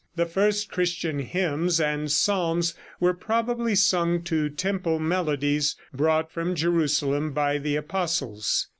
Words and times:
The 0.15 0.25
first 0.25 0.71
Christian 0.71 1.19
hymns 1.19 1.79
and 1.79 2.11
psalms 2.11 2.73
were 2.99 3.13
probably 3.13 3.75
sung 3.75 4.23
to 4.23 4.49
temple 4.49 4.97
melodies 4.97 5.75
brought 5.93 6.31
from 6.31 6.55
Jerusalem 6.55 7.33
by 7.33 7.59
the 7.59 7.75
apostles. 7.75 8.67